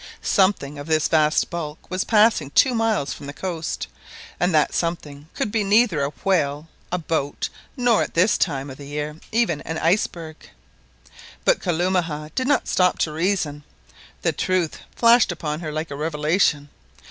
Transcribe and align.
Something 0.23 0.79
of 0.79 0.87
vast 0.87 1.51
bulk 1.51 1.91
was 1.91 2.03
passing 2.05 2.49
two 2.49 2.73
miles 2.73 3.13
from 3.13 3.27
the 3.27 3.33
coast, 3.33 3.85
and 4.39 4.51
that 4.51 4.73
something 4.73 5.29
could 5.35 5.51
be 5.51 5.63
neither 5.63 6.01
a 6.01 6.09
whale, 6.23 6.67
a 6.91 6.97
boat, 6.97 7.49
nor, 7.77 8.01
at 8.01 8.15
this 8.15 8.35
time 8.35 8.71
of 8.71 8.77
the 8.77 8.87
year, 8.87 9.17
even 9.31 9.61
an 9.61 9.77
iceberg. 9.77 10.49
But 11.45 11.59
Kalumah 11.61 12.31
did 12.33 12.47
not 12.47 12.67
stop 12.67 12.97
to 12.97 13.11
reason. 13.11 13.63
The 14.23 14.31
truth 14.31 14.79
flashed 14.95 15.31
upon 15.31 15.59
her 15.59 15.71
like 15.71 15.91
a 15.91 15.95
revelation. 15.95 16.69